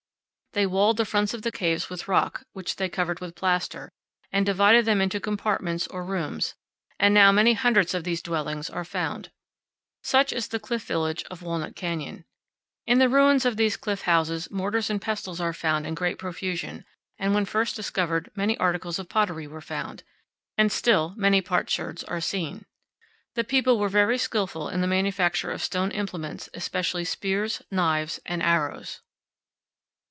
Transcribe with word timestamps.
They 0.53 0.65
walled 0.65 0.97
the 0.97 1.05
fronts 1.05 1.33
of 1.33 1.43
the 1.43 1.51
caves 1.53 1.89
with 1.89 2.09
rock, 2.09 2.43
which 2.51 2.75
they 2.75 2.89
covered 2.89 3.21
with 3.21 3.35
plaster, 3.37 3.89
and 4.33 4.45
divided 4.45 4.83
them 4.83 4.99
into 4.99 5.21
compartments 5.21 5.87
or 5.87 6.03
rooms; 6.03 6.55
and 6.99 7.13
now 7.13 7.31
many 7.31 7.53
hundreds 7.53 7.93
of 7.93 8.03
these 8.03 8.21
dwellings 8.21 8.69
are 8.69 8.83
found. 8.83 9.31
Such 10.03 10.33
is 10.33 10.49
the 10.49 10.59
cliff 10.59 10.83
village 10.83 11.23
of 11.31 11.39
powell 11.39 11.71
canyons 11.71 12.19
18.jpg 12.19 12.23
PYRAMID 12.25 12.27
BUTTE 12.27 12.27
NEAR 12.27 12.27
FORT 12.27 12.27
WINGATE. 12.27 12.31
Walnut 12.35 12.79
Canyon. 12.83 12.85
In 12.85 12.99
the 12.99 13.09
ruins 13.09 13.45
of 13.45 13.55
these 13.55 13.77
cliff 13.77 14.01
houses 14.01 14.51
mortars 14.51 14.89
and 14.89 15.01
pestles 15.01 15.39
are 15.39 15.53
found 15.53 15.87
in 15.87 15.93
great 15.95 16.17
profusion, 16.19 16.85
and 17.17 17.33
when 17.33 17.45
first 17.45 17.75
discovered 17.77 18.29
many 18.35 18.57
articles 18.57 18.99
of 18.99 19.07
pottery 19.07 19.47
were 19.47 19.61
found, 19.61 20.03
and 20.57 20.69
still 20.69 21.13
many 21.15 21.41
potsherds 21.41 22.03
are 22.03 22.19
seen. 22.19 22.65
The 23.35 23.45
people 23.45 23.79
were 23.79 23.89
42 23.89 23.93
CANYONS 24.19 24.25
OF 24.25 24.31
THE 24.31 24.35
COLORADO. 24.35 24.49
very 24.49 24.51
skillful 24.51 24.67
in 24.75 24.81
the 24.81 24.93
manufacture 24.95 25.51
of 25.51 25.63
stone 25.63 25.91
implements, 25.91 26.49
especially 26.53 27.05
spears, 27.05 27.61
knives, 27.71 28.19
and 28.25 28.43
arrows. 28.43 28.99